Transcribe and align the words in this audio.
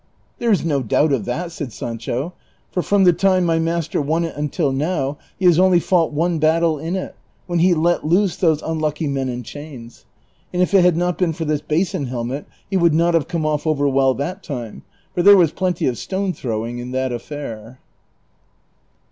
"There 0.39 0.49
is 0.51 0.65
no 0.65 0.81
doubt 0.81 1.13
of 1.13 1.25
that," 1.25 1.51
said 1.51 1.71
Sancho," 1.71 2.33
for 2.71 2.81
from 2.81 3.03
the 3.03 3.13
time 3.13 3.45
my 3.45 3.59
master 3.59 4.01
won 4.01 4.23
it 4.25 4.35
luitil 4.35 4.73
now 4.73 5.19
he 5.37 5.45
has 5.45 5.59
only 5.59 5.79
fought 5.79 6.11
one 6.11 6.39
battle 6.39 6.79
in 6.79 6.95
it, 6.95 7.15
when 7.45 7.59
he 7.59 7.75
let 7.75 8.03
loose 8.03 8.35
those 8.35 8.63
unlucky 8.63 9.05
men 9.05 9.29
in 9.29 9.43
chains; 9.43 10.05
and 10.51 10.59
if 10.59 10.73
it 10.73 10.83
had 10.83 10.97
not 10.97 11.19
been 11.19 11.33
for 11.33 11.45
this 11.45 11.61
basin 11.61 12.07
helmet 12.07 12.47
he 12.67 12.77
would 12.77 12.95
not 12.95 13.13
have 13.13 13.27
come 13.27 13.45
off 13.45 13.67
over 13.67 13.85
Avell 13.85 14.17
that 14.17 14.41
time, 14.41 14.81
for 15.13 15.21
there 15.21 15.37
was 15.37 15.51
plenty 15.51 15.85
of 15.85 15.99
stone 15.99 16.33
throwing 16.33 16.79
in 16.79 16.89
that 16.93 17.11
affair." 17.13 17.77